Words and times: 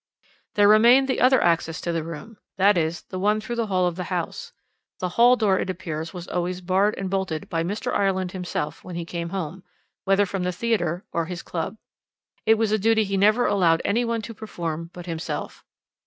"There 0.55 0.67
remained 0.67 1.07
the 1.07 1.19
other 1.21 1.39
access 1.39 1.79
to 1.81 1.91
the 1.91 2.03
room, 2.03 2.39
that 2.57 2.75
is, 2.75 3.03
the 3.09 3.19
one 3.19 3.39
through 3.39 3.57
the 3.57 3.67
hall 3.67 3.85
of 3.85 3.97
the 3.97 4.05
house. 4.05 4.51
The 4.99 5.09
hall 5.09 5.35
door, 5.35 5.59
it 5.59 5.69
appears, 5.69 6.11
was 6.11 6.27
always 6.27 6.59
barred 6.59 6.95
and 6.97 7.07
bolted 7.07 7.49
by 7.49 7.63
Mr. 7.63 7.93
Ireland 7.93 8.31
himself 8.31 8.83
when 8.83 8.95
he 8.95 9.05
came 9.05 9.29
home, 9.29 9.61
whether 10.03 10.25
from 10.25 10.41
the 10.41 10.51
theatre 10.51 11.05
or 11.11 11.25
his 11.27 11.43
club. 11.43 11.77
It 12.47 12.55
was 12.55 12.71
a 12.71 12.79
duty 12.79 13.03
he 13.03 13.15
never 13.15 13.45
allowed 13.45 13.83
any 13.85 14.03
one 14.03 14.23
to 14.23 14.33
perform 14.33 14.89
but 14.91 15.05
himself. 15.05 15.63